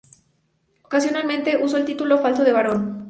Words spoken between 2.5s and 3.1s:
barón.